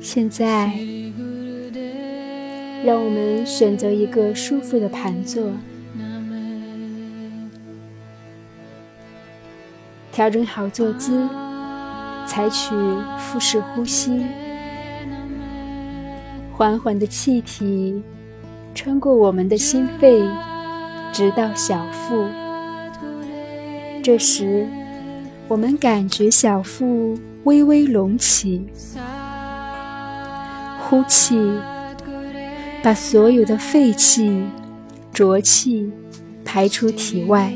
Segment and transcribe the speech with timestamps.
[0.00, 0.72] 现在，
[2.84, 5.52] 让我们选择一个舒服的盘坐，
[10.10, 11.28] 调整好坐姿，
[12.26, 12.74] 采取
[13.18, 14.26] 腹式呼吸，
[16.52, 18.02] 缓缓的气体
[18.74, 20.20] 穿过我们的心肺，
[21.12, 22.26] 直到小腹。
[24.02, 24.66] 这时，
[25.46, 28.66] 我们感觉小腹微微隆起。
[30.88, 31.38] 呼气，
[32.82, 34.44] 把所有的废气、
[35.12, 35.90] 浊气
[36.44, 37.52] 排出体外。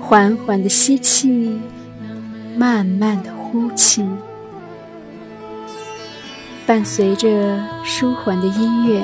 [0.00, 1.60] 缓缓的吸气，
[2.56, 4.02] 慢慢的呼气，
[6.66, 9.02] 伴随着舒缓的音乐，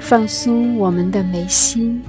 [0.00, 2.02] 放松我们的眉心，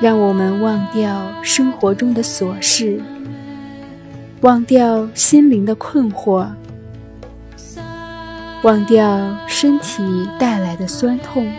[0.00, 3.00] 让我们忘掉生活中的琐事。
[4.42, 6.46] 忘掉心灵的困惑，
[8.62, 10.02] 忘掉身体
[10.38, 11.50] 带来的酸痛，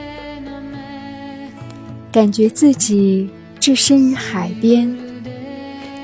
[2.11, 4.95] 感觉自己置身于海边，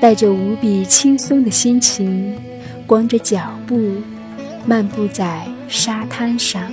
[0.00, 2.36] 带着无比轻松的心情，
[2.86, 3.78] 光着脚步
[4.66, 6.72] 漫步在沙滩上，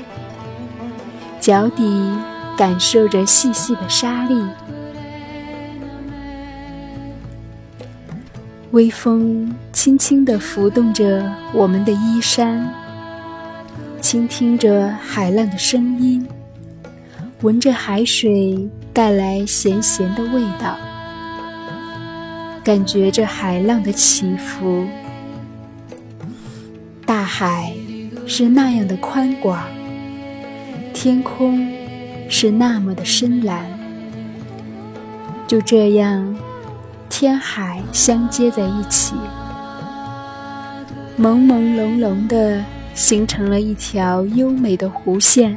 [1.40, 1.84] 脚底
[2.58, 4.44] 感受着细细的沙粒。
[8.72, 12.66] 微风轻轻地拂动着我们的衣衫，
[14.00, 16.26] 倾听着海浪的声音，
[17.42, 20.78] 闻着海水带来咸咸的味道，
[22.64, 24.86] 感觉着海浪的起伏。
[27.06, 27.74] 大海
[28.26, 29.62] 是那样的宽广，
[30.94, 31.70] 天空
[32.30, 33.66] 是那么的深蓝，
[35.46, 36.34] 就这样。
[37.22, 39.14] 天海相接在一起，
[41.20, 42.66] 朦朦胧胧的
[42.96, 45.56] 形成了一条优美的弧线。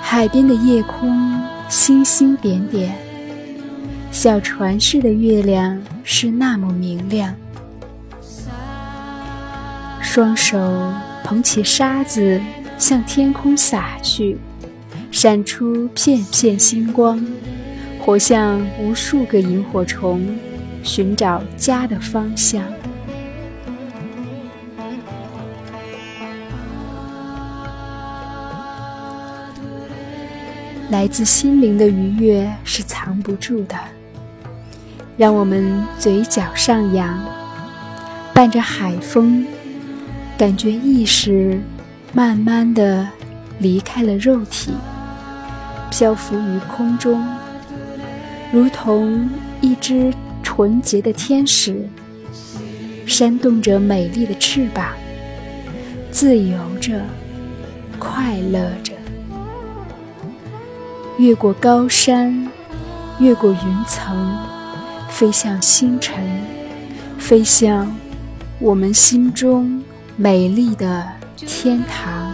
[0.00, 2.92] 海边的夜空星星点点，
[4.10, 7.32] 小船似的月亮是那么明亮。
[10.00, 10.58] 双手
[11.22, 12.40] 捧起沙子，
[12.76, 14.36] 向天空撒去，
[15.12, 17.24] 闪出片片星光。
[18.00, 20.26] 活像无数个萤火虫，
[20.82, 22.64] 寻找家的方向。
[30.88, 33.76] 来自心灵的愉悦是藏不住的，
[35.16, 37.22] 让我们嘴角上扬，
[38.34, 39.46] 伴着海风，
[40.36, 41.60] 感觉意识
[42.12, 43.06] 慢慢的
[43.60, 44.72] 离开了肉体，
[45.90, 47.22] 漂浮于空中。
[48.52, 49.30] 如同
[49.60, 50.12] 一只
[50.42, 51.88] 纯洁的天使，
[53.06, 54.86] 扇动着美丽的翅膀，
[56.10, 57.00] 自由着，
[57.98, 58.92] 快乐着，
[61.16, 62.48] 越过高山，
[63.20, 64.36] 越过云层，
[65.08, 66.18] 飞向星辰，
[67.18, 67.94] 飞向
[68.58, 69.80] 我们心中
[70.16, 71.06] 美丽的
[71.36, 72.32] 天堂。